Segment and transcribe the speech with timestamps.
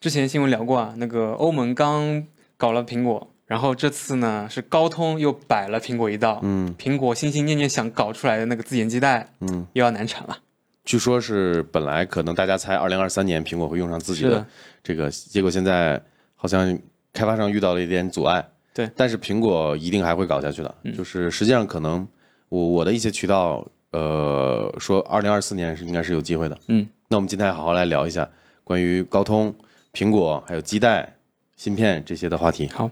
[0.00, 2.24] 之前新闻聊过啊，那个欧盟刚
[2.56, 10.38] 搞了苹果，然后这次呢是高通又摆了苹果一道，嗯苹果心心念念想搞出来的那个自研基带嗯，又要难产了。
[10.86, 14.46] 据说是本来可能大家猜二零二三年苹果会用上自己的
[14.82, 16.00] 这个，结果现在
[16.34, 16.78] 好像
[17.12, 18.42] 开发商遇到了一点阻碍。
[18.72, 20.74] 对但是苹果一定还会搞下去的。
[20.96, 22.08] 就是实际上可能
[22.48, 26.58] 我我的一些渠道，呃，说二零二四年是应该是有机会的。
[26.68, 28.26] 嗯，那我们今天好好来聊一下
[28.64, 29.54] 关于高通、
[29.92, 31.16] 苹果还有基带、
[31.56, 32.68] 芯片这些的话题。
[32.68, 32.90] 好，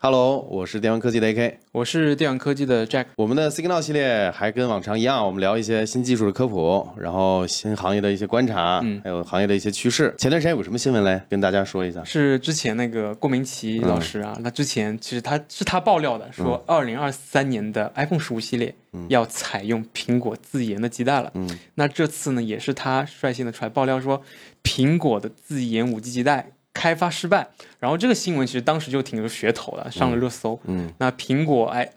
[0.00, 1.54] Hello，我是电玩科技的 AK。
[1.72, 3.06] 我是电玩科技的 Jack。
[3.16, 10.14] 我们的 Signal 系列还跟往常一样，我们聊一些新技术的科普，然后新行业的一些观察，嗯还有行业的一些趋势。
[10.16, 11.20] 前段时间有什么新闻嘞？
[11.28, 12.04] 跟大家说一下。
[12.04, 18.72] 是之前那个郭明奇老师啊，那之前其实他是他爆料的，说二零二三年的 iPhone 十五系列
[19.08, 21.32] 要采用苹果自研的基带了。
[21.34, 24.22] 嗯，那这次呢，也是他率先的出来爆料说，
[24.62, 27.48] 苹果的自研五 G 基带开发失败。
[27.80, 30.58] 然后这个新闻其实当时就挺有噱头的，上了热搜。
[30.64, 31.88] 嗯，那苹果哎。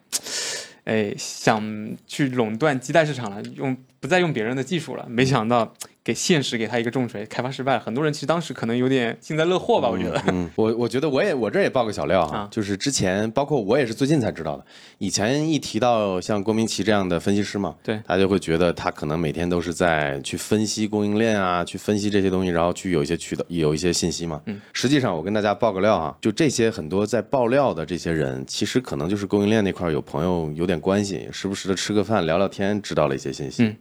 [0.84, 5.72] 哎，想去垄断基带市场了，用不再用别人的技术了，没想到
[6.04, 7.80] 给现实给他一个重锤，开发失败了。
[7.80, 10.20] 很多人其实当时可能有点幸灾乐祸吧，我觉得。
[10.30, 14.66] 嗯，我我觉得我也我这也爆个小料哈、啊就是之前包括我也是最近才知道的，
[14.98, 24.42] 以前一提到像郭明奇这样的分析师嘛，对他就会觉得他可能每天都是在去分析供应链啊，去分析这些东西，然后去有一些渠道有一些信息嘛。
[24.48, 33.64] 嗯，实际上我跟大家爆个料啊，就这些很多在爆料的这些人，其实可能就是供应链那块有朋友有点关系，时不时的吃个饭聊聊天，知道了一些信息。
[33.66, 33.78] 嗯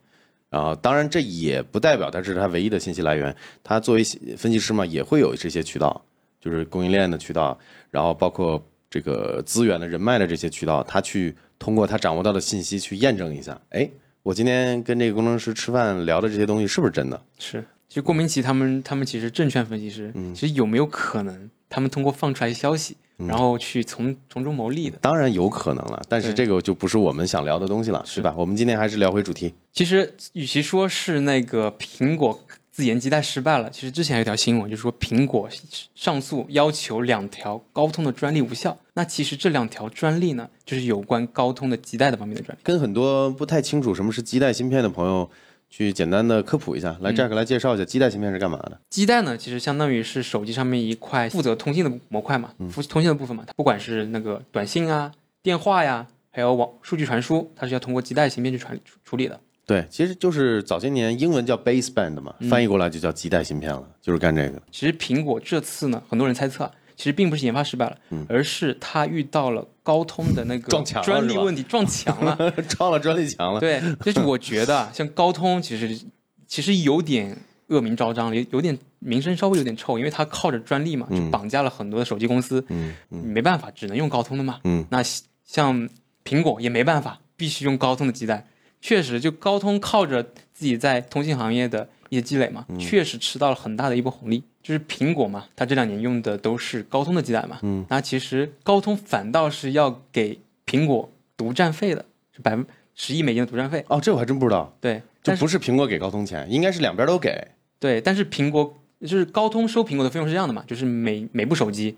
[0.51, 3.35] 啊，当然这也不代表它是他唯一的信息来源。
[3.65, 4.05] 他作为
[4.37, 6.05] 分析师嘛，也会有这些渠道，
[6.41, 7.59] 就是供应链的渠道，
[7.91, 13.89] 然后包括这个资源的人脉的这些渠道，他去通过他掌握到的信息去验证一下，哎，
[14.23, 17.23] 我今天跟这个工程师吃饭聊的这些东西是不是真的？
[17.39, 24.97] 是，其实郭明奇他们他们其实证券分析师，其实有没有可能他们通过放出来消息，然后去从从中牟利的？
[24.99, 28.33] 当然有可能了，但是这个就不是我们想聊的东西了，是吧？
[28.39, 29.53] 我们今天还是聊回主题。
[29.73, 32.39] 其实与其说是那个苹果
[32.71, 35.49] 自研基带失败了，其实之前有一条新闻，就是说苹果
[35.97, 38.79] 上诉要求两条高通的专利无效。
[38.95, 42.61] 那其实这两条专利呢，就是有关高通的基带的方面的专利。
[42.63, 45.29] 跟很多不太清楚什么是基带芯片的朋友，
[45.71, 46.97] 去简单的科普一下。
[47.01, 48.79] 来，Jack 来介绍一下基带芯片是干嘛的？
[48.91, 59.41] 基带呢，其实相当于是手机上面一块负责通信的模块嘛，负通信的部分嘛，它不管是那个短信啊、电话呀，还有网数据传输，它是要通过基带芯片去传处处理的。
[59.65, 64.61] 对，其实就是早些年英文叫 baseband 嘛，翻译过来就叫基带芯片了，就是干这个。
[64.73, 67.97] 其实苹果这次呢，很多人猜测啊，其实并不是研发失败了，
[68.29, 72.37] 而是他遇到了高通的那个专利问题，撞墙了。
[72.69, 73.59] 撞了专利墙了。
[73.59, 75.99] 对，就是我觉得啊， 像高通其实
[76.47, 77.35] 其实有点
[77.69, 84.61] 恶名昭彰，有有点名声稍微有点臭，因为它靠着专利嘛，就绑架了很多的手机公司，嗯没办法，只能用高通的嘛。
[84.65, 85.03] 嗯，那
[85.47, 85.89] 像
[86.23, 88.47] 苹果也没办法，必须用高通的基带。
[88.83, 90.23] 确实，就高通靠着
[90.53, 94.43] 自己在通信行业的一些积累嘛，确实吃到了很大的一波红利。
[94.63, 102.05] 就是苹果嘛，它这两年用的都是高通的基带嘛，嗯，那其实高通反倒是要给苹果独占费的，
[102.35, 103.85] 是百分十亿美金的独占费。
[103.89, 107.49] 哦，这我还真不知道，对，就不是苹果给高通钱，应该是两边都给。
[107.79, 111.97] 对，但是苹果就是高通收苹果的费用是这样的嘛，就是每每部手机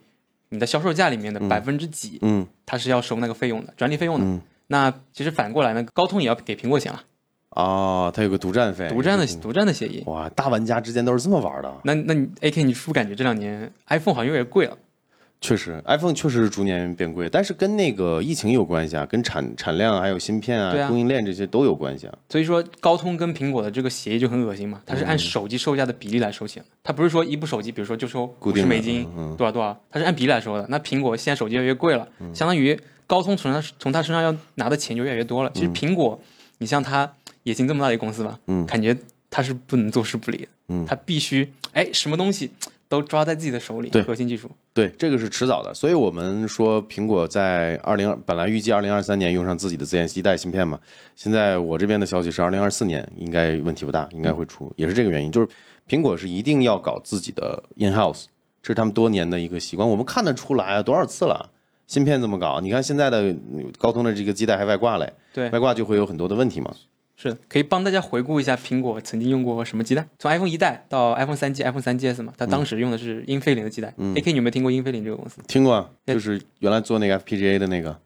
[0.51, 4.25] 你的销售价里面的百分之几，嗯它是要收那个费用的，专利费用的。
[4.25, 7.03] 嗯，那其实反过来呢，高通也要给苹果钱了，
[7.55, 10.03] 哦，它有个独占费，独占的独占的协议。
[10.07, 11.73] 哇，大玩家之间都是这么玩的。
[11.85, 14.77] 那那你 AK，你是不是感觉这两年 iPhone 好像越来越贵了？
[15.41, 22.15] 确实，iPhone 确实是逐年变贵，但是跟那个疫情有关系啊，跟产产量还有芯片啊、供应链这些都有关系啊。
[22.29, 30.65] 所以说高通跟苹果的这个协议就很恶心嘛，它是按手机售价的比例来收钱的，它不是说一部手机，比如说就收五十美金嗯多少多少，它是按比例来收的。
[30.69, 35.51] 那苹果现在手机越来越贵了，相当于高通从它从它身上要拿的钱就越来越多了。
[35.55, 36.21] 其实苹果，
[36.59, 37.13] 你像它
[37.45, 38.97] 野心这么大的一个公司吧，嗯感觉
[39.31, 42.51] 他是不能坐视不理的，嗯他必须哎什么东西
[42.89, 44.51] 都抓在自己的手里，对核心技术。
[44.75, 50.79] 对，这个是迟早的，所以我们说苹果在二零本来预计二零二三年用上自己的自研基带芯片嘛，
[51.17, 55.49] 现在我这边的消息是二零二四年应该问题不大，应该会出，也是这个原因，就是
[55.89, 58.25] 苹果是一定要搞自己的 in house，
[58.63, 61.51] 这是他们多年的一个习惯，我们看得出来啊，多少次了。
[61.89, 66.75] 芯片这么搞，你看现在的嗯高通的这个基带还外挂嘞，对外挂就会有很多的问题嘛。
[67.23, 70.05] 是的，可以帮大家回顾一下苹果曾经用过什么基带。
[70.19, 73.95] 从 iPhone 一代到 iPhone 三 G、iPhone 三 GS 嘛，它当时用的是英飞凌的基带。
[73.97, 75.41] AK，你有没有听过英飞凌这个公司？
[75.47, 77.97] 听过啊，就是原来做那个 FPGA 的那个，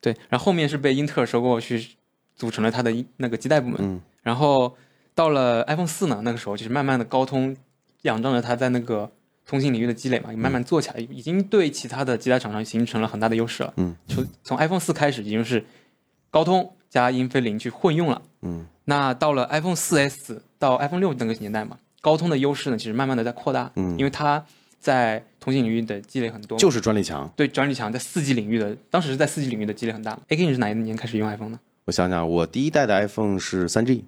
[0.00, 1.86] 对，然后后面是被英特尔收购去
[2.34, 3.76] 组成了它的那个基带部门。
[3.80, 4.74] 嗯然后
[5.14, 7.54] 到了 iPhone 四呢，那个时候就是慢慢的高通
[8.02, 9.12] 仰仗着它在那个
[9.44, 13.74] 通信领域的积累嘛，慢慢做起来，已经对其他的基带厂商形成了很大的优势了。
[13.76, 15.62] 嗯，从从 iPhone 四开始，已经是
[16.30, 18.22] 高通加英飞凌去混用了。
[18.42, 23.68] 嗯，那到了 iPhone 四 S 到 iPhone 六那个年代嘛，高通的优势呢，其实慢慢的在扩大。
[23.74, 24.40] 嗯因为它
[24.78, 27.28] 在通信领域的积累很多，就是专利强。
[27.34, 30.16] 对专利强，在四 G 领域的，当时是在四 G 领域的积累很大。
[30.28, 31.58] A K 你是哪一年开始用 iPhone 呢？
[31.86, 34.04] 我想想，我第一代的 iPhone 是三 G，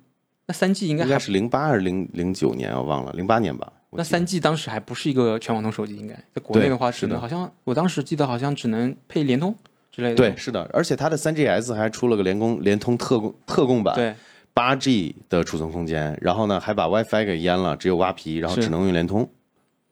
[0.47, 3.73] 那三 G 应该还应该是零八还是零零九年，我忘了，零八年吧。
[3.91, 9.55] 那三 G 当时还不是一个全网通手机，应该在国内的话，是的好像我当时记得好像只能配联通
[9.97, 10.15] 之类的。
[10.15, 14.15] 对，是的，而且它的三 GS 还出了个联工联通特供特供版，对
[14.53, 19.27] 八 G 的储存空间，然后呢还把 WiFi 给阉了，只有挖皮，然后只能用联通。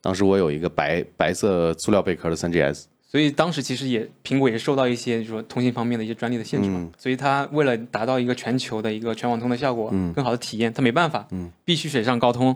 [0.02, 12.54] 当时我有一个白白色塑料贝壳的三 GS，所以当时其实也苹果也受到一些就是说通信方面的一些专利的限制嘛，嗯所以它为了达到一个全球的一个全网通的效果，嗯更好的体验，它没办法，嗯必须水上高通。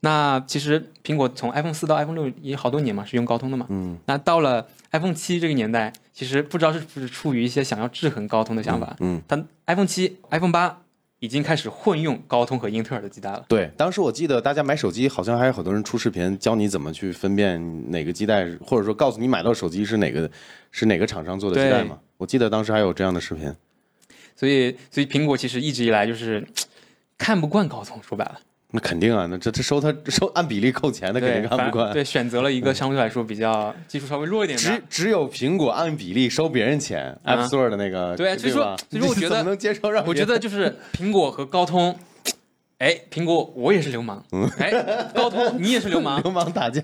[0.00, 3.66] 那其实苹果从 iPhone 四到 iPhone 六也好多年嘛，是用高通的嘛。
[3.70, 10.82] 嗯那到了 iPhone 七这个年代，其实不知道是不是出于一些想要制衡高通的想法，嗯，但 iPhone 七、iPhone 八
[11.18, 13.44] 已经开始混用高通和英特尔的基带了。
[13.48, 20.30] 对，当时我记得大家买手机好像还有很多人出视频教你怎么去分辨哪个基带，或者说告诉你买到手机是哪个
[20.70, 21.98] 是哪个厂商做的基带嘛。
[22.18, 23.52] 我记得当时还有这样的视频。
[24.36, 26.46] 所以，所以苹果其实一直以来就是
[27.16, 28.38] 看不惯高通，说白了，
[28.72, 31.92] 那肯定啊，那这这收他收按比例扣钱，的肯对，定看反不惯。
[31.92, 34.64] 对，选择了一个相对来说比较 技术稍微弱一点的。
[34.64, 41.96] 只只有苹果按比例收别人钱、啊 a p p Store 的那个，对所以说所以说我觉得你怎么能接受让我觉得就是苹果和高通，
[42.78, 44.22] 哎，苹果我也是流氓，
[44.58, 44.72] 哎，
[45.14, 46.80] 高通你也是流氓， 流氓打架？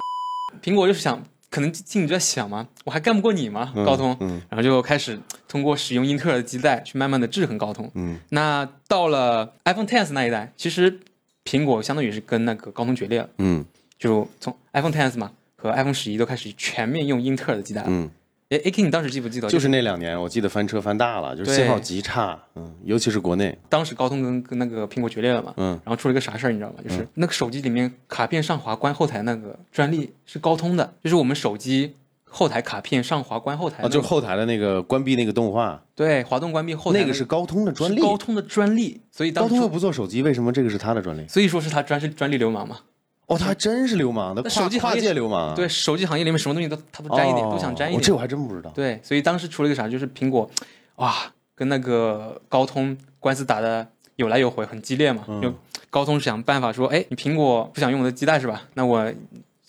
[0.62, 1.20] 苹果就是想，
[1.50, 3.73] 可能心里就在想嘛，我还干不过你吗？
[3.84, 5.19] 高通，嗯然后就开始
[5.49, 7.90] 通过使用英特尔的基带去慢慢的制衡高通。
[7.94, 11.00] 嗯那到了 iPhone X 那一代，其实
[11.44, 13.64] 苹果相当于是跟那个高通决裂了，嗯
[13.98, 17.88] 就从 iPhone X 嘛和 iPhone 十一都开始全面用英特尔的基带了。
[17.88, 18.10] 嗯，
[18.50, 19.48] 哎，A K，你当时记不记得？
[19.48, 26.76] 就是那两年，我记得翻车翻大了，就是信号极差，嗯，尤其是国内，当时高通跟跟那个苹果决裂了嘛，嗯然后出了一个啥事儿，你知道吗？
[26.82, 31.94] 就是那个手机里面卡片上滑关后台那个专利是高通的，就是我们手机
[32.34, 41.29] 后台卡片上滑关后台、那啊，个就是后台的那个关闭那个动画，对滑动关闭后台那个是高通的专利，高通的专利，所以当初高通又不做手机，为什么这个是他的专利？
[41.29, 42.79] 所以说是他专是专利流氓嘛。
[43.26, 48.00] 哦，他还真是流氓，的那跨跨手机行业界流氓，对，手机行业里面什么东西都他都沾一点，都想沾一点。
[48.00, 48.70] 哦这我还真不知道。
[48.75, 50.50] 对，所以当时出了一个啥，就是苹果，
[50.96, 51.14] 哇，
[51.55, 53.87] 跟那个高通官司打的
[54.17, 55.25] 有来有回，很激烈嘛。
[55.29, 55.55] 嗯就
[55.88, 58.62] 高通想办法说，哎，你苹果不想用我的基带是吧？
[58.75, 59.12] 那我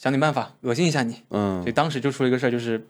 [0.04, 1.14] 想点办法恶心一下你。
[1.30, 2.86] 嗯所嗯以当时就出了一个事儿，就是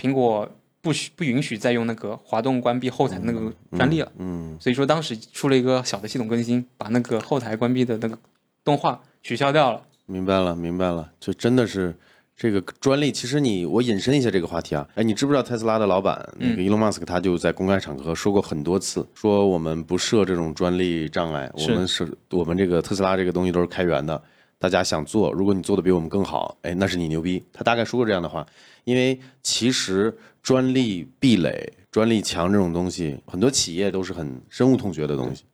[0.00, 0.50] 苹果
[0.80, 4.10] 不许不允许再用那个滑动关闭后台的那个专利了。
[4.16, 8.18] 嗯所以说当时出了一个小的系统更新，把那个后台关闭的那个
[8.64, 9.82] 动画取消掉了。
[10.06, 11.94] 明白了，明白了，就真的是
[12.34, 13.12] 这个专利。
[13.12, 24.22] 其实你我引申一下这个话题啊，哎，你知不知道特斯拉的老板那个 Elon Musk 他就在公开场合说过很多次，说我们不设这种专利障碍，我们是我们这个特斯拉这个东西都是开源的，
[24.58, 27.44] 大家想做，如果你做的比我们更好，哎，那是你牛逼。
[27.52, 28.44] 他大概说过这样的话，
[28.84, 35.44] 因为其实专利壁垒、专利墙这种东西，很多企业都是很深恶痛绝的东西，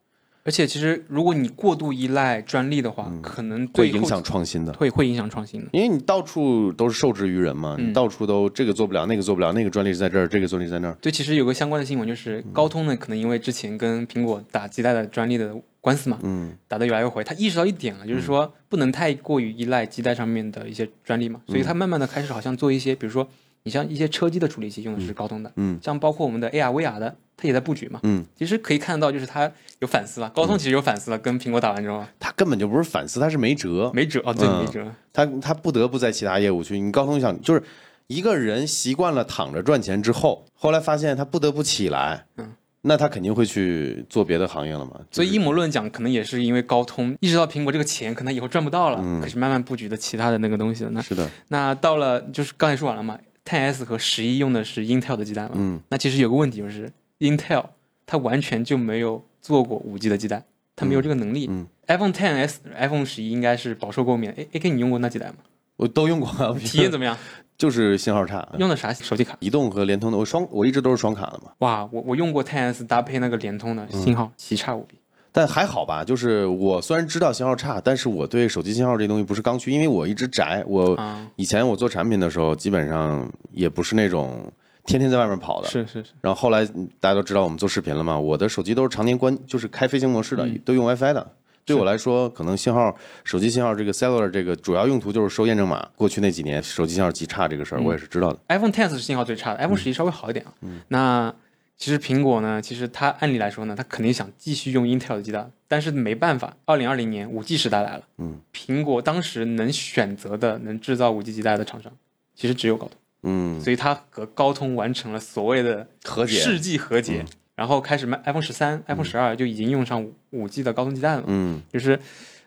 [0.43, 4.73] 而且其实如果你过度依赖专利的话，可能会影响创新的。
[4.73, 5.67] 会会影响创新的。
[5.71, 10.97] 因为你到处都是受制于人嘛，嗯你到处都这个做不了，那个做不了，那个专利是在这儿，这个专利在那儿。
[10.99, 16.57] 对，其实有个相关的新闻，就是嗯高通呢，可能因为之前跟苹果打基带的专利的官司嘛，嗯。
[16.67, 23.27] 打得有来有回，他意识到一点了，就是说不能太过于依赖基带上面的一些专利嘛，所以他慢慢的开始好像做一些，比如说
[23.63, 34.65] 你像一些车机的处理器用的是高通的，嗯，像包括我们的 AR、VR 的，它也在布局嘛，嗯，其实可以看到就是他有反思了，高通其实有反思了，跟苹果打完之后他根本就不是反思，他是没辙，没辙哦，对，嗯。
[34.65, 36.79] 没辙，他他不得不在其他业务去。
[36.79, 37.63] 你高通想就是
[38.07, 42.51] 一个人习惯了躺着赚钱之后，后来发现他不得不起来，嗯，
[42.87, 44.99] 那他肯定会去做别的行业了嘛。
[45.11, 50.89] 所以阴谋论讲，可能也是因为高通意识到苹果这个钱可能以后赚不到了，开始慢慢布局的其他的那个东西了。
[50.91, 57.65] 那是的，那到了就是刚才说完了嘛，Ten S 和十一用的是 Intel 的基带嘛，嗯，那其实有个问题就是 Intel
[58.05, 60.43] 它完全就没有做过五 G 的基带，
[60.75, 61.47] 它没有这个能力。
[61.49, 64.31] 嗯 iPhone Ten S、iPhone 十一应该是饱受诟病。
[64.31, 65.35] A A K 你用过那几代吗？
[65.77, 67.17] 我都用过啊， 体验怎么样？
[67.57, 69.37] 就是信号差，用的啥手机卡？
[69.39, 71.51] 移动和联通的，我双我一直都是双卡的嘛。
[71.59, 74.97] 哇，我我用过 Ten S 搭配那个联通的嗯信号奇差无比。
[75.31, 80.63] 但还好吧，就是我虽然知道信号差，但是我对手机信号这东西不是刚需，因为我一直宅。
[80.67, 84.51] 我啊，以前我做产品的时候，基本上也不是那种
[84.85, 85.69] 天天在外面跑的。
[85.69, 91.31] 是是是，然后后来嗯大家都知道我们做视频了嘛，我的手机都是常年关，就是开飞行模式的，嗯都用 WiFi 的。
[91.65, 95.87] 对我来说，可能信号手机信号这个 cellular 这个主要用途就是收验证码。
[95.95, 98.39] 过去那几年手机信号极差这个事儿，我也是知道的。
[98.49, 100.53] iPhone X 是信号最差的，iPhone 十一稍微好一点啊。
[100.89, 101.33] 那
[101.75, 111.91] 其实苹果呢，其实它按理来说呢，它肯定想继续用 Intel 的基带，但是没办法，二零二零年五 G 时代来了，嗯，苹果当时能选择的能制造五 G 基带的厂商，
[112.35, 116.35] 其实只有高通，嗯，所以它和高通完成了所谓的和解。
[116.35, 121.99] 世纪和解，然后开始卖 iPhone 十三、iPhone 十二就已经用上五 G 的高通基带了，嗯就是，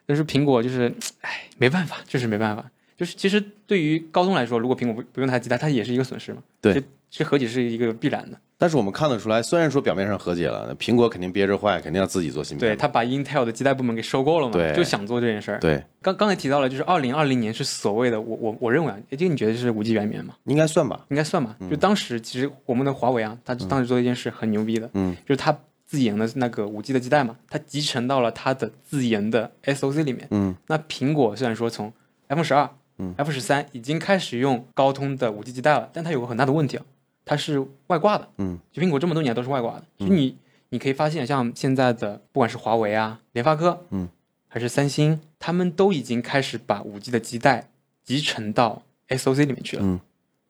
[0.06, 2.70] 但是苹果就是，哎，没办法，就是没办法。
[2.96, 6.42] 就是其实对于高通来说，如果苹果不不用它基带，它也是一个损失嘛。
[6.60, 8.38] 对这这何解是一个必然的。
[8.60, 12.68] 但是我们看得出来，虽然说表面上和解了，那苹果肯定憋着坏，肯定要自己做芯片。
[12.68, 15.60] 对，他把 Intel 的基带部门给收购了嘛，就想做这件事儿。
[15.60, 20.34] 对，刚刚才提到了，就是二零二零年是所谓的我我我认为啊，这个你觉得是五 G 元年吗？
[20.44, 21.06] 应该算吧。
[21.10, 21.56] 应该算吧。
[21.70, 30.26] 就当时其实我们的华为啊，他当时做了一件事很牛逼的，嗯，就是他自研的那个五 G 的基带嘛，它集成到了它的自研的 SOC 里面。
[30.32, 31.92] 嗯，那苹果虽然说从
[32.28, 36.84] iPhone 十二、嗯 iPhone 十三已经开始用高通的五 G 基带了，但它有个很大的问题啊，
[37.28, 38.26] 它是外挂的。
[38.38, 40.34] 嗯，就苹果这么多年都是外挂的，就你
[40.70, 44.08] 你可以发现，像现在的不管是华为啊、联发科，嗯，
[44.48, 47.68] 还是三星，他们都已经开始把五 G 的基带
[48.02, 49.82] 集成到 SOC 里面去了。
[49.84, 50.00] 嗯，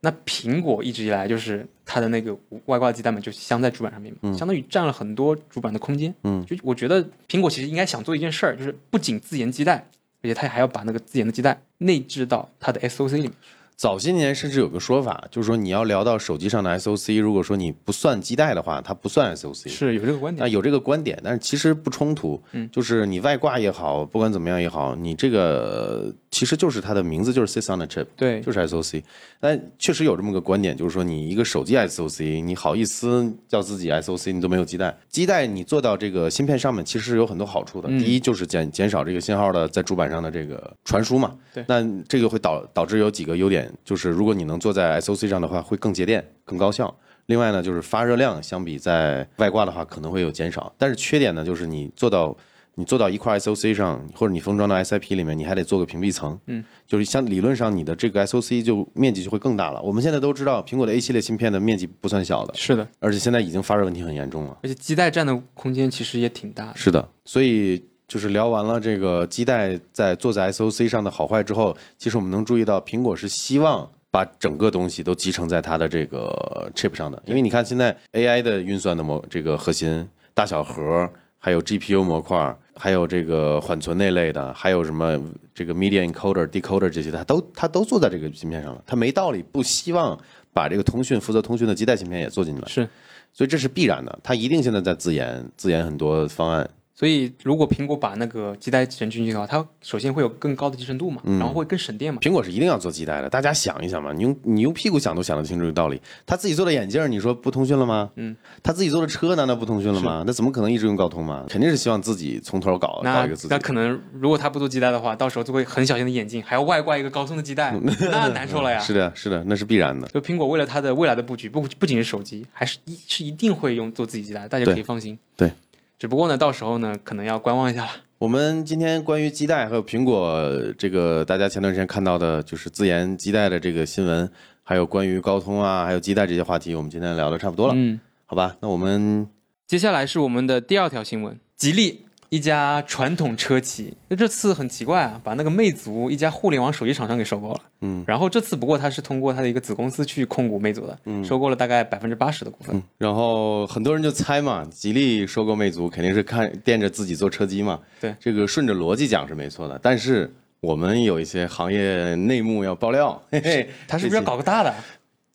[0.00, 6.14] 那苹果一直以来就是它的那个外挂基带嘛，就镶在主板上面嘛，相当于占了很多主板的空间。
[6.22, 9.76] 嗯，就我觉得苹果其实应该想做一件事儿，就是不仅自研基带，
[10.22, 13.32] 而且它还要把那个自研的基带内置到它的 SOC 里面。
[13.78, 19.68] 早些年甚至有个说法，就是说你要聊到手机上的 SOC，如果说你不算基带的话，它不算 SOC。
[19.68, 20.44] 是有这个观点。
[20.44, 22.42] 啊有这个观点，但是其实不冲突。
[22.50, 29.02] 嗯，就是你外挂也好，不管怎么样也好，你这个呃其实就是它的名字就是 Sys on a Chip，对，就是 SOC。
[29.40, 34.96] 但确实有这么个观点，就是说你一个手机 SOC，你好意思叫自己 SOC，你都没有基带。
[35.08, 37.88] 基带你做到这个芯片上面，其实有很多好处的。
[37.90, 41.34] 嗯第一就是减减少这个信号的在主板上的这个传输嘛。
[41.54, 46.94] 对那这个会导导致有几个优点，就是如果你能做在 SOC 上的话，会更节电、更高效。
[47.26, 52.34] 另外呢，就是发热量相比在外挂的话可能会有减少，但是缺点呢，就是你做到
[52.78, 59.82] 你做到一块 SOC 上，或者你封装到 SIP 里面，你还得做个屏蔽层，嗯，就是像理论上你的这个 SOC 就面积就会更大了。
[59.82, 64.56] 我们现在都知道，苹果的 A 系列芯片的面积不算小的，是的，而且现在已经发热问题很严重了。
[64.62, 66.76] 而且基带占的空间其实也挺大的。
[66.76, 77.20] 是的，所以就是聊完了这个基带在做在 SOC 上的好坏之后，其实我们能注意到，苹果是希望把整个东西都集成在它的这个 chip 上的。
[77.26, 85.20] 因为你看现在 AI 的运算的模这个核心大小核，还有 GPU 模块，还有这个缓存那类的，还有什么
[85.54, 88.82] 这个 media encoder、decoder 这些，它都它都做在这个芯片上了。
[88.86, 90.16] 它没道理不希望
[90.52, 92.88] 把这个通讯负责通讯的基带芯片也做进来，是，
[93.32, 94.18] 所以这是必然的。
[94.22, 96.68] 它一定现在在自研自研很多方案。
[96.98, 102.18] 所以如果苹果把那个基带集成进去的话，它首先会有更高的集成度嘛，然后会更省电嘛。
[102.20, 106.02] 苹果是一定要做基带的，大家想一想嘛，你用你用屁股想都想得清楚这个道理。
[106.26, 108.10] 他自己做的眼镜，你说不通讯了吗？
[108.16, 110.24] 嗯，他自己做的车难道不通讯了吗？
[110.26, 111.44] 那怎么可能一直用高通嘛？
[111.48, 113.58] 肯定是希望自己从头搞搞那一个自己那。
[113.60, 117.78] 可能如果他不做基带的话，到时候就会很小心的眼镜，还要外挂一个高通的基带，
[118.10, 118.80] 那难受了呀。
[118.82, 120.08] 是的，是的，那是必然的。
[120.08, 125.16] 就苹果为了它的未来的布局，不不仅是手机，还是一是一定会用做自己基带，大家可以放心。
[125.36, 125.52] 对，
[125.98, 127.90] 只不过呢，到时候呢，可能要观望一下了。
[128.18, 134.30] 我们今天关于基带还有苹果这个大家前段时间看到的，就是自研基带的这个新闻，
[134.62, 138.56] 还有关于高通啊，还有基带这些话题，我们今天聊的差不多了，嗯，好吧？
[138.60, 139.28] 那我们
[139.66, 142.04] 接下来是我们的第二条新闻，吉利。
[142.30, 147.60] 一家传统车企，那这次很奇怪啊，把那个魅族一家互联网手机厂商给收购了。
[147.80, 152.76] 嗯，然后这次不过它是通过它的一个子公司去控股魅族的，嗯，收购了大概百分之八十的股份。
[152.76, 157.80] 嗯，然后很多人就猜嘛，吉利收购魅族肯定是看惦着自己做车机嘛。
[158.00, 160.30] 对，这个顺着逻辑讲是没错的，但是
[160.60, 164.74] 我们有一些行业内幕要爆料，嘿嘿，他是不是要搞个大的？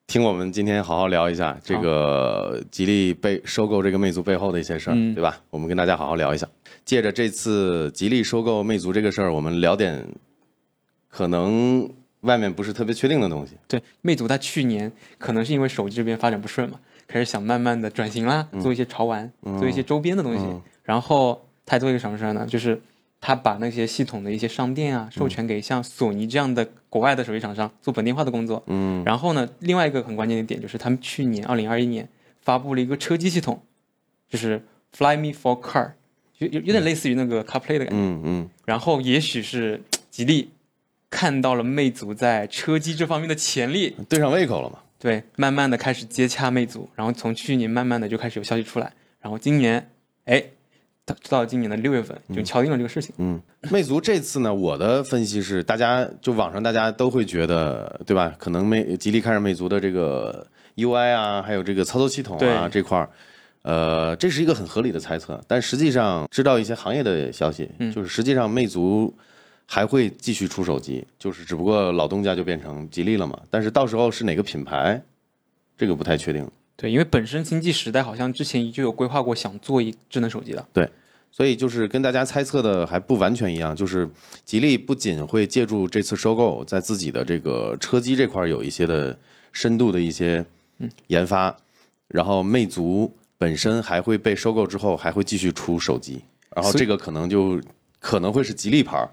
[0.08, 5.40] 听我们今天好好聊一下这个吉利被收购这个魅族背后的一些事儿，嗯对吧？
[5.50, 6.48] 我们跟大家好好聊一下。
[6.86, 10.06] 借着这次吉利收购魅族这个事儿，我们聊点
[11.08, 11.90] 可能
[12.22, 13.56] 外面不是特别确定的东西。
[13.68, 20.44] 对，魅族它去年可能是因为手机这边发展不顺嘛，开始想慢慢的转型啦，做一些潮玩，做一些周边的东西。
[20.44, 22.46] 嗯然后它还做一个什么事儿呢？
[22.46, 22.80] 就是
[23.26, 28.62] 它把那些系统的一些商店啊，授权给像索尼这样的国外的手机厂商做本地化的工作。
[28.68, 32.10] 嗯然后呢，另外一个很关键的点就是，他们去年二零二一年
[32.42, 33.64] 发布了一个车机系统，
[34.28, 34.62] 就是
[34.92, 35.94] Fly Me for Car，
[36.40, 37.96] 有有有点类似于那个 CarPlay 的感觉。
[37.96, 40.50] 嗯嗯，然后也许是吉利
[41.10, 44.80] 看到了魅族在车机这方面的潜力，对上胃口了嘛？
[45.00, 49.90] 对，慢慢的开始接洽魅族，然后从去年慢慢的就开始有消息出来，然后今年，
[50.26, 50.44] 哎，
[51.06, 53.14] 到到今年的六月份就敲定了这个事情。
[53.18, 58.34] 嗯，魅族这次呢，我的分析是，大家就网上大家都会觉得，对吧？
[58.38, 60.46] 可能魅吉利看上魅族的这个
[60.78, 63.10] UI 啊，还有这个操作系统啊这块儿，
[63.64, 65.40] 呃，这是一个很合理的猜测。
[65.46, 69.14] 但实际上知道一些行业的消息，就是实际上魅族
[69.66, 73.38] 还会继续出手机，就是只不过老东家就变成吉利了嘛。
[73.50, 75.02] 但是到时候是哪个品牌，
[75.78, 76.50] 这个不太确定。
[76.76, 80.66] 对，因为本身经济时代好像之前就有规划过想做一智能手机的。
[80.74, 80.90] 对
[81.32, 84.08] 所以就是跟大家猜测的还不完全一样，就是
[84.46, 89.18] 吉利不仅会借助这次收购，在自己的这个车机这块儿有一些的
[89.52, 90.46] 深度的一些
[91.08, 91.58] 研发，
[92.08, 96.22] 然后魅族本身还会被收购之后还会继续出手机，
[96.56, 97.60] 然后这个可能就
[98.00, 99.10] 可能会是吉利牌儿，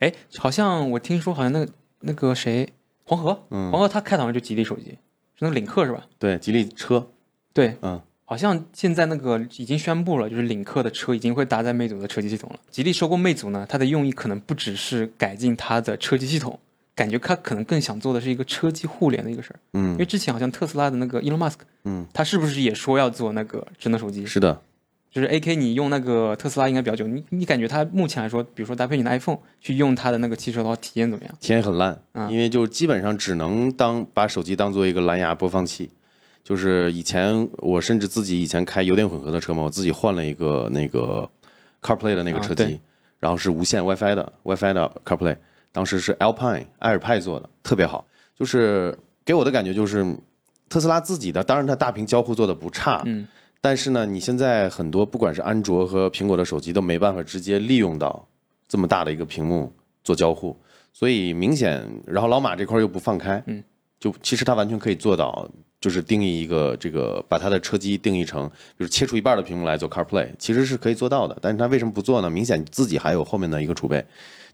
[0.00, 2.68] 哎，好像我听说好像那个那个谁
[3.04, 4.98] 黄河，黄河他开的好像就吉利手机，
[5.40, 6.06] 是那领克是吧？
[6.18, 7.08] 对，吉利车，
[7.52, 12.60] 对，嗯，好像现在那个已经宣布了，就是领克的车已经会搭载魅族的车机系统了。
[12.70, 16.58] 吉利收购魅族呢，它的用意可能不只是改进它的车机系统，
[16.94, 19.58] 感觉它可能更想做的是一个车机互联的一个事儿。
[19.72, 24.24] 嗯因为之前好像特斯拉的那个 Elon Musk，嗯，他是不是也说要做那个智能手机？
[24.26, 24.60] 是的，
[25.10, 31.34] 就是 A K，你用那个特斯拉应该比较久，你你感觉它目前来说，比如说搭配你的 iPhone 去用它的那个汽车的话，体验怎么样？
[31.40, 35.90] 体验很烂，嗯因为就基本上只能当把手机当做一个蓝牙播放器。
[36.42, 41.28] 就是以前我甚至自己以前开油电混合的车嘛，我自己换了一个那个
[41.82, 42.78] CarPlay 的那个车机，啊
[43.18, 45.36] 然后是无线 WiFi 的 WiFi 的 CarPlay，
[45.70, 48.06] 当时是 Alpine 埃尔派做的，特别好。
[48.34, 50.04] 就是给我的感觉就是
[50.70, 53.28] 特斯拉自己的，当然它大屏交互做的不差，嗯，
[53.60, 58.26] 但是呢，你现在很多不管是安卓和苹果的手机都没办法直接利用到
[58.66, 59.70] 这么大的一个屏幕
[60.02, 60.56] 做交互，
[60.92, 63.62] 所以明显，然后老马这块又不放开，嗯，
[63.98, 65.46] 就其实他完全可以做到，
[65.78, 72.30] 就是定义一个这个把他的车机定义成，比如切出一半的屏幕来做 CarPlay，其实是可以做到的，但是他为什么不做呢？
[72.30, 74.02] 明显自己还有后面的一个储备。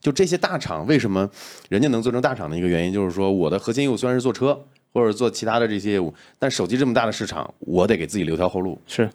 [0.01, 1.29] 就这些大厂为什么
[1.69, 8.81] 人家能做成大厂的一个原因，就是说我的核心业务虽然是做车或者做其他的这些业务，但手机这么大的市场，我得给自己留条后路。
[8.87, 9.07] 是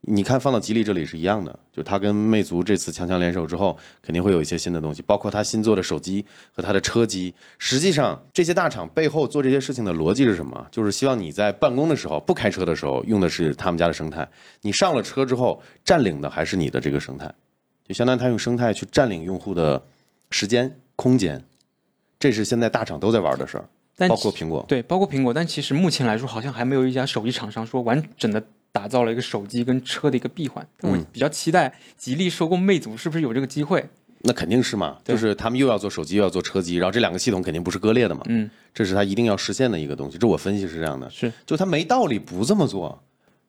[0.00, 7.32] 你看放到吉利这里是一样的，就它跟魅族这次强强联手之后，肯定会有一些新的东西，包括它新做的手机和它的车机。
[7.56, 10.66] 实际上，这些大厂背后做这些事情的逻辑是什么？
[10.72, 14.28] 就是希望你在办公的时候、不开车的时候用的是他们家的生态，
[14.62, 17.32] 你上了车之后占领的还是你的这个生态，
[17.86, 19.80] 就相当于它用生态去占领用户的
[20.32, 21.40] 时间、空间。
[22.18, 23.64] 这是现在大厂都在玩的事儿，
[23.98, 24.64] 但包括苹果。
[24.68, 30.66] 对，包括苹果，但其实目前来说，好像还没有一家手机厂商说完整的打造了一个手机跟车的一个闭环。
[30.78, 33.84] 但我嗯比较期待吉利收购魅族是不是有这个机会？
[34.20, 38.22] 那肯定是嘛，就是他们又要做手机，又要做车机，然后这两个系统肯定不是割裂的嘛。
[38.26, 40.16] 嗯，这是他一定要实现的一个东西。
[40.16, 43.02] 这我分析是这样的，是就他没道理不这么做，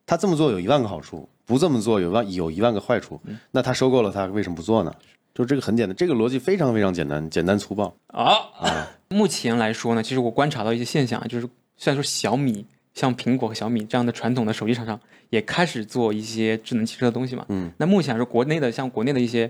[0.05, 3.19] 他这么做有一万个好处，不这么做有万有一万个坏处。
[3.25, 4.93] 嗯那他收购了他，为什么不做呢？
[5.39, 7.95] 就这个很简单，这个逻辑非常非常简单，简单粗暴。
[8.07, 8.33] 啊。
[8.59, 11.47] 啊 目前来说呢，其实我观察到一些现象，就是
[11.77, 14.99] 虽然说小米、像苹果和小米这样的传统的手机厂商
[15.29, 17.45] 也开始做一些智能汽车的东西嘛。
[17.47, 19.49] 嗯，那目前来说，国内的像国内的一些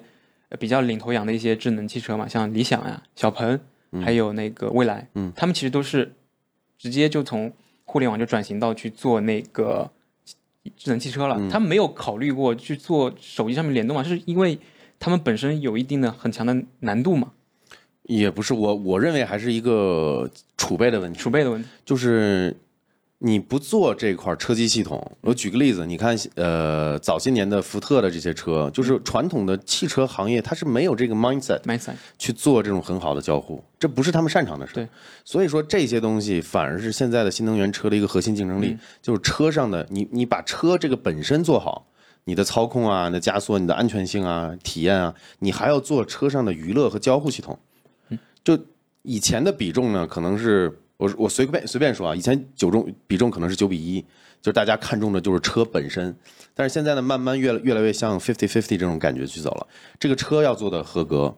[0.50, 3.60] 呃比较领头羊的一些智能汽车嘛，像理想呀、小鹏，
[4.00, 6.14] 还有那个蔚来，嗯，他们其实都是
[6.78, 7.52] 直接就从
[7.84, 9.90] 互联网就转型到去做那个
[10.78, 11.36] 智能汽车了。
[11.40, 14.58] 嗯他们没有考虑过去做手机上面联动嘛，是因为
[15.00, 17.32] 他们本身有一定的很强的难度嘛，
[18.04, 21.18] 也不是我，我认为还是一个储备的问题。
[21.18, 21.70] 储备的问题。
[21.86, 22.56] 就是
[23.20, 34.74] 你不做这块车机系统，我举个例子，你看，呃，早些年的福特的这些车，就是传统的汽车行业，它是没有这个 mindset mindset 去做这种很好的交互，这不是他们擅长的事。
[34.74, 34.88] 对，
[35.24, 41.86] 所以说这些东西反而是现在的新能源车的一个核心竞争力，就是车上的你，你把车这个本身做好。
[42.26, 47.58] 你的操控啊，你的加速、你的安全性啊、体验啊，你还要做车上的娱乐和交互系统。
[48.44, 48.58] 就
[49.02, 54.02] 以前的比重呢，可能是我我随便随便说啊，以前九重比重可能是九比一，
[54.42, 56.16] 就是大家看重的就是车本身，
[56.54, 59.68] 但是现在呢，慢慢越来越来越像 fifty fifty 这种感觉去走了。
[60.00, 61.36] 这个车要做的合格，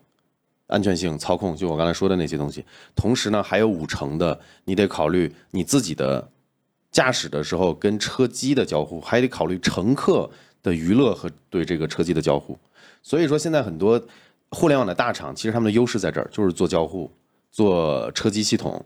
[0.67, 2.65] 安全性、操控，就我刚才说的那些东西，
[2.96, 6.30] 同时呢，还有五成的，你得考虑你自己的
[6.91, 10.30] 驾驶的时候跟车机的交互，还得考虑乘客
[10.63, 12.58] 的娱乐和对这个车机的交互。
[13.04, 14.02] 所以说，现在很多
[14.50, 17.12] 互联网的大厂，其实他们的优势在这儿，就是做交互、
[17.52, 18.86] 做车机系统、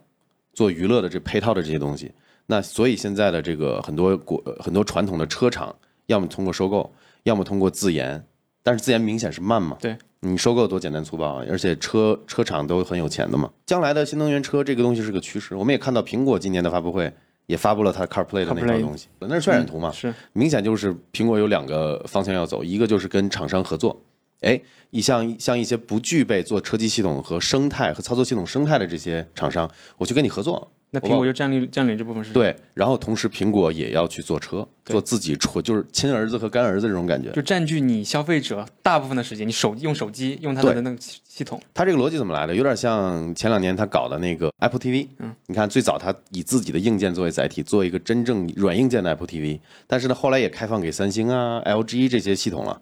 [0.54, 2.12] 做娱乐的这配套的这些东西。
[2.48, 8.24] 那所以现在的这个很多国呃很多传统的车厂，要么通过收购，要么通过自研，
[8.62, 9.76] 但是自研明显是慢嘛。
[9.82, 11.46] 对，你收购多简单粗暴啊！
[11.50, 13.52] 而且车车厂都很有钱的嘛。
[13.66, 17.12] 将来的新能源车这个东西是个趋势，我们也看到苹果今年的发布会
[17.48, 20.14] 也发布了它 CarPlay 的那套东西，那是渲染图嘛，是。
[20.34, 24.02] 明显就是苹果有两个方向要走，一个就是跟厂商合作，
[24.42, 37.32] 哎，一像像一些不具备做车机系统和生态和操作系统生态的这些厂商，我去跟你合作，那苹果就占领占领这部分市场，对，然后同时苹果也要去做车，做自己车，就是亲儿子和干儿子这种感觉。
[37.32, 42.56] 就占据你消费者大部分的时间，你手用手机用它的那个系系统，它这个逻辑怎么来的？
[42.56, 45.08] 有点像前两年他搞的那个 Apple TV。
[45.20, 52.82] 嗯，你看最早他以自己的硬件作为载体，做一个真正软硬件的 Apple TV，但是呢，后来也开放给三星啊、LG 这些系统了。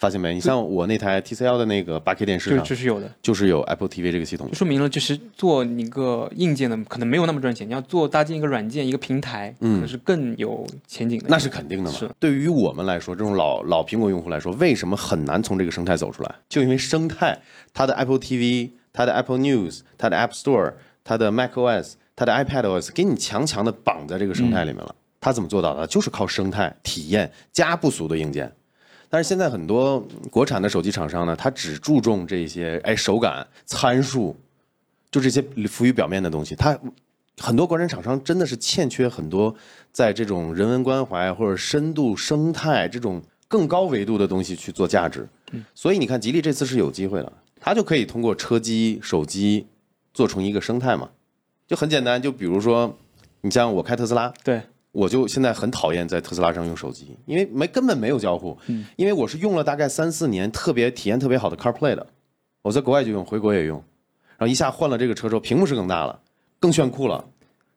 [0.00, 0.32] 对，发现没？
[0.32, 4.54] 你像我那台 TCL 的那个 8K 电视就上，就是有的，就是有 Apple TV 这个系统就。
[4.54, 11.26] 说明了就是做一个硬件的可能没有那么赚钱，你要做搭建一个软件一个平台，可能是更有前景的。
[11.28, 11.96] 那是肯定的嘛。
[11.98, 16.34] 是对于我们来说，这种老老苹果用户来说，为什么很难从这个生态走出来？
[16.48, 17.38] 就因为生态，
[17.74, 20.72] 它的 Apple TV、它的 Apple News、它的 App Store、
[21.04, 24.94] 它的 macOS、它的 iPadOS，给你强强的绑在这个生态里面了。
[25.20, 25.86] 它怎么做到的？
[25.86, 28.50] 就是靠生态体验加不俗的硬件。
[29.10, 34.34] 但是现在很多国产的手机厂商呢，它只注重这些哎手感参数，
[35.10, 36.54] 就这些浮于表面的东西。
[36.54, 36.78] 它
[37.38, 39.54] 很多国产厂商真的是欠缺很多
[39.90, 45.28] 在这种人文关怀或者深度生态这种更高维度的东西去做价值。
[45.74, 49.66] 所以你看，吉利这次是有机会了，它就可以通过车机、手机
[50.14, 51.10] 做成一个生态嘛，
[51.66, 52.22] 就很简单。
[52.22, 52.96] 就比如说，
[53.40, 58.58] 你像我开特斯拉，对，我就现在很讨厌在特斯拉上用手机，因为没根本没有交互。
[58.96, 62.06] 因为我是用了大概三四年，特别体验特别好的 CarPlay 的，
[62.62, 63.76] 我在国外就用，回国也用，
[64.36, 66.18] 然后一下换了这个车之后，屏幕是更大了，
[66.58, 67.24] 更炫酷了，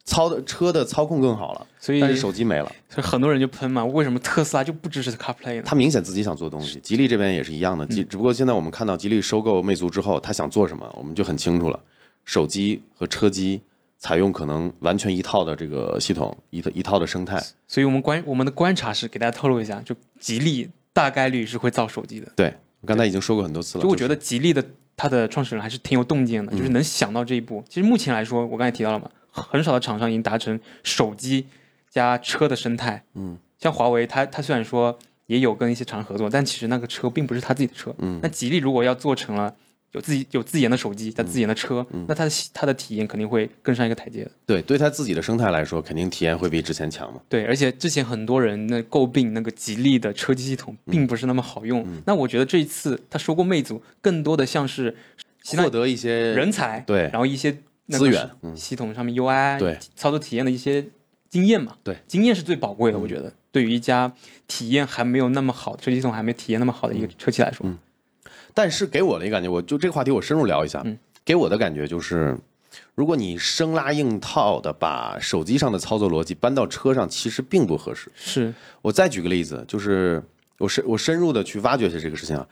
[0.06, 2.72] 操的车的操控更好了，所以但是手机没了。
[2.90, 5.64] 所以很多人就喷嘛，为什么特斯拉就不支持 CarPlay 呢？
[5.66, 11.80] 他明显自己想做东西，吉利这边也是一样的，吉只不过现在我们看到吉利收购魅族之后，他想做什么，我们就很清楚了，
[12.26, 13.62] 手机和车机
[14.04, 17.42] 采用可能完全一套的这个系统，一套一套的生态。
[17.66, 22.30] 所以我们观我们的观察是给大家透露一下，就吉利大概率是会造手机的。
[22.36, 24.62] 对我刚才已经说过很多次了，就我觉得吉利的
[24.98, 27.64] 它的创始人还是挺有洞见的，就是能想到这一步。
[27.70, 31.48] 其实目前来说，我刚才提到了嘛，很少的厂商已经达成手机
[31.90, 33.06] 加车的生态。
[33.14, 37.96] 嗯，像华为，它它虽然说也有跟一些厂商合作，但其实那个车并不是他自己的车。
[38.00, 39.56] 嗯，那吉利如果要做成了
[39.94, 44.32] 有自己有自研的手机他自研的车，那他的他的体验肯定会更上一个台阶的。
[44.46, 47.22] 对对他自己的生态来说，肯定体验会比之前强嘛。
[47.30, 51.88] 对，而且之前很多人那诟病那个吉利的车机系统并不是那么好用。
[52.06, 54.96] 那我觉得这一次他收购魅族，更多的像是
[55.58, 57.56] 获得一些人才，对然后一些
[57.90, 60.84] 资源嗯系统上面 UI 对操作体验的一些
[61.30, 61.78] 经验嘛。
[61.84, 64.12] 对，经验是最宝贵的，我觉得对于一家
[64.48, 67.68] 体验还没有那么好，车机系统还没体验那么好的一个车企来说，
[68.54, 70.82] 但是给我的一个感觉，我就这个话题我深入聊一下。
[70.86, 72.38] 嗯给我的感觉就是，
[72.96, 78.12] 如果你生拉硬套的把手机上的操作逻辑搬到车上，其实并不合适。
[78.14, 80.22] 是我再举个例子，就是
[80.58, 82.46] 我深我深入的去挖掘一下这个事情啊。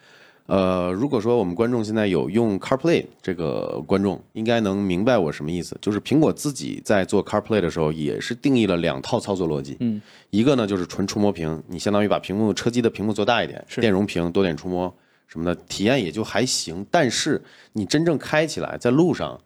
[0.46, 5.78] 呃，如果说我们观众现在有用 CarPlay 这个观众，应该能明白我什么意思。
[5.82, 9.76] 就是苹果自己在做 CarPlay 的时候，也是定义了两套操作逻辑。
[9.82, 14.96] 嗯，一个呢就是纯触摸屏，你相当于把屏幕车机的屏幕做大一点，电容屏多点触摸
[15.32, 16.86] 什么的，体验也就还行。
[16.92, 17.42] 但是
[17.72, 19.40] 你真正开起来，在路上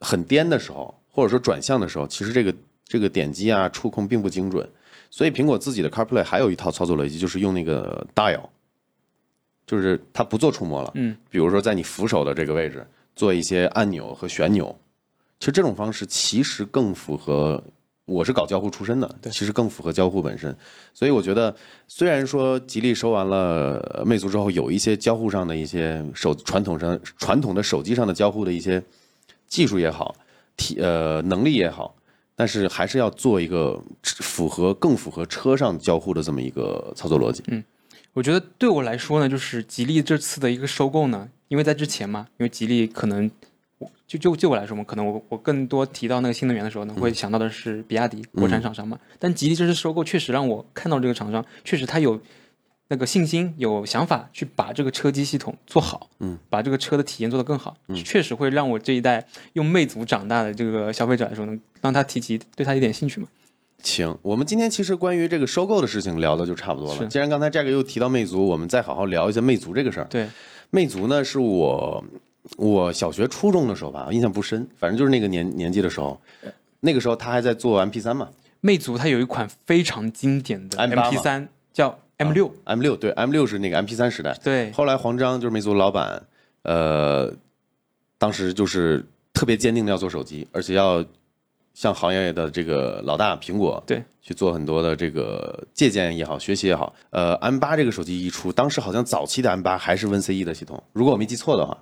[0.00, 2.52] 很颠的时候，或者说转向的时候，其实这个
[2.84, 4.68] 这个点击啊触控并不精准。
[5.10, 8.48] 所以苹果自己的 CarPlay 还有一套操作逻辑，就是用那个 dial，
[9.64, 10.90] 就是它不做触摸了。
[10.96, 14.76] 嗯，比如说在你扶手的这个位置做一些按钮和旋钮，
[15.38, 17.62] 其实这种方式其实更符合。
[18.04, 20.54] 我是搞交互出身的，其实更符合交互本身，
[20.92, 21.54] 所以我觉得，
[21.86, 28.82] 虽然说吉利收完了呃魅族之后，有一些交互上的一些手传统上传统的手机上的交互的一些
[29.46, 30.14] 技术也好，
[30.56, 31.94] 体呃能力也好，
[32.34, 37.42] 但是还是要做一个符合更符合车上交互的这么一个操作逻辑。
[37.46, 37.62] 嗯
[38.14, 43.30] 我觉得对我来说呢，就是吉利这次的一个收购呢，因为在之前嘛，因为吉利可能，我
[44.06, 48.98] 就就就我来说嘛，可能我我更多提到那个新能源的时候呢，会想到的是比亚迪国产厂商嘛。
[49.18, 52.20] 但吉利这次收购确实让我看到这个厂商，确实他有
[52.88, 63.28] 那个信心、有想法去把这个车机系统做好，嗯，把这个车的体验做得更好，确实会让我这一代用魅族长大的这个消费者来说呢，让他提起对他一点兴趣嘛。
[63.82, 67.06] 行，我们今天其实关于这个收购的事情聊的就差不多了。
[67.06, 70.06] 既然刚才这个又提到魅族，我们再好好聊一下魅族这个事儿。
[70.08, 70.28] 对，
[70.70, 72.04] 魅族呢是我
[72.56, 76.20] 我小学初中的时候吧，印象不深，反正就是那个年年纪的时候，
[76.80, 78.28] 那个时候他还在做 MP 三嘛
[78.60, 84.36] 魅族它有一款非常经典的 M8 MP 三叫 M 六、，M 六对 M 六是那个 MP 三时代。
[84.42, 86.22] 对，后来黄章就是魅族的老板，
[86.62, 87.32] 呃，
[88.18, 91.04] 当时就是特别坚定的要做手机，而且要
[91.74, 96.92] 向行业的这个老大苹果对去做很多的这个借鉴也好，学习也好。
[97.10, 101.76] 呃，M 八这个手机一出，当时好像早期的 M 八还是 WinCE 的系统，如果我没记错的话。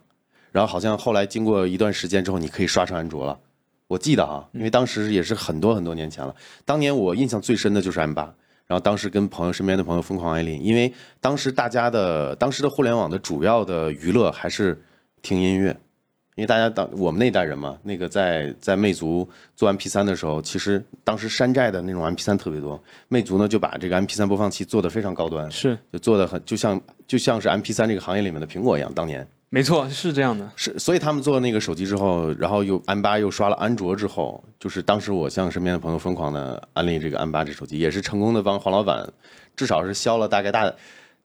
[0.52, 3.38] 然后好像后来经过一段时间之后，你可以刷成安卓了。
[3.86, 6.32] 我记得啊，因为当时也是很多很多年前了。
[6.64, 8.22] 当年我印象最深的就是 M 八，
[8.66, 14.80] 然后当时跟朋友身边的朋友疯狂爱拎，因为当时大家的当时的互联网的主要的娱乐还是
[15.22, 15.70] 听音乐，
[16.36, 29.26] 因为大家当我们那代人嘛，那个在在魅族做 MP 三的时候，其实当时山寨的那种 MP 三特别多，魅族呢就把这个 MP 三播放器做的非常高端，是就做的很就像就像是 MP 三这个行业里面的苹果一样，当年。
[29.52, 30.48] 没错，是这样的。
[30.54, 39.04] 是，所以他们做那个手机之后，然后又安八又刷了安卓之后，就是当时我向身边的朋友疯狂的安利这个安八这手机，也是成功的帮黄老板，
[39.56, 40.72] 至少是销了大概大，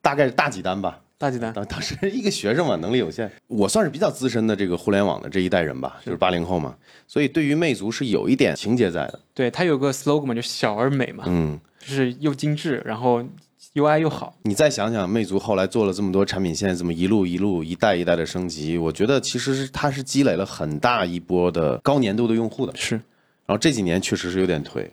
[0.01, 0.99] 大概大几单吧。
[1.17, 1.53] 大几单？
[1.53, 6.75] 当当时一个学生嘛，能力有限，我算是比较资深的这个互联网的这一代人吧，就是八零后嘛，
[7.07, 9.19] 所以对于魅族是有一点情节在的。
[9.33, 13.23] 对，它有个 slogan 嘛，就小而美嘛，嗯，就是又精致，然后
[13.75, 14.35] UI 又好。
[14.43, 22.75] 你再想想，魅族后来做了这么多产品线，这么一路一路、一代一代的升级，我觉得其实是它是积累了很大一波的高粘度的用户的。
[22.75, 22.95] 是，
[23.45, 24.87] 然后这几年确实是有点颓。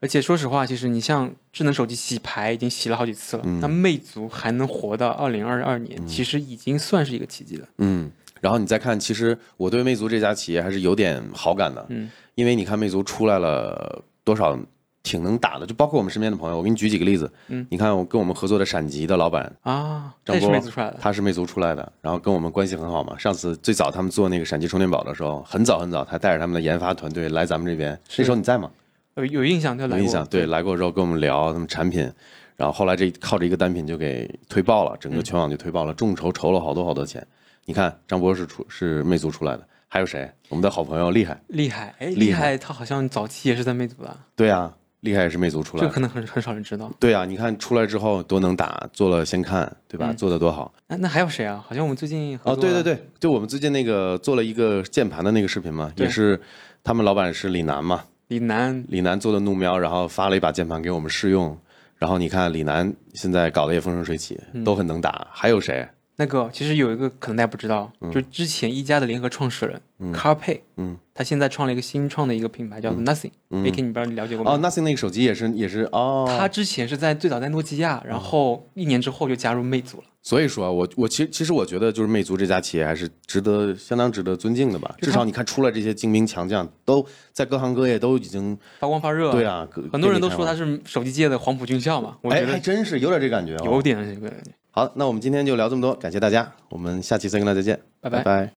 [0.00, 7.68] 而且说实话，其实你像智能手机洗牌已经洗了好几次了，嗯那魅族还能活到二零二二年，其实已经算是一个奇迹了。
[7.78, 14.58] 嗯，然后你再看，其实我对魅族这家企业还是有点好感的，嗯，因为你看魅族出来了多少
[15.02, 20.98] 挺能打的，就包括我们身边的朋友，我给你举几个例子，嗯，你看我跟我们合作的闪极的老板，啊，张波魅族出来的。
[21.00, 23.18] 他是魅族出来的，然后跟我们关系很好嘛。
[23.18, 28.70] 上次最早他们做那个闪极充电宝的时候，很早很早，他带着他们的研发团队来咱们这边，那时候你在吗？
[29.16, 32.10] 有有印象，就来过有印象，对，来过之后跟我们聊他们产品，
[32.56, 37.26] 然后后来这靠着一个单品就给推爆了，整个全网就推爆了，众筹筹了好多好多钱。
[37.64, 40.30] 你看张波是出是魅族出来的，还有谁？
[40.48, 45.88] 我们的好朋友厉害，厉害，哎，厉害厉害，他好像早期也是在魅族的，对啊，厉害也是魅族出来的。
[45.88, 46.90] 这可能很很少人知道。
[46.98, 50.12] 对啊，你看出来之后多能打，做了先看，对吧？
[50.14, 50.72] 做的多好。
[50.88, 51.62] 那那还有谁啊？
[51.68, 56.40] 好像我们最近合哦，对对对，就我们最近那个做了一个键盘的那个视频嘛，也是
[56.82, 61.58] 他们老板是李楠嘛，李楠，李楠做的怒喵，然后发了一把键盘给我们试用，
[61.96, 65.26] 然后你看李楠现在搞得也风生水起，嗯都很能打。
[65.30, 65.86] 还有谁？
[66.16, 69.80] 那个其实有一个可能大家不知道，就之前一加的联合创始人
[70.12, 73.64] CarPay，嗯，他现在创了一个新创的一个品牌叫做 Nothing，嗯。
[73.64, 74.52] AK 你不知道你了解过吗？
[74.52, 80.04] 哦，Nothing 那个手机也是也是哦，他之前是在最早在诺基亚，然后一年之后就加入魅族了。
[80.24, 94.52] 所以说我我其实其实我觉得就是魅族这家企业还是值得相当值得尊敬的吧，至少你看出来这些精兵强将都在各行各业都已经发光发热，对，啊，很多人都说他是，手机界的黄埔军校嘛，我觉哎，还真是有点这感觉、哦，有点这个感觉。
[94.74, 98.18] 好，那我们今天就聊这么多，感谢大家，我们下期再跟大家见，拜拜。
[98.18, 98.50] 拜拜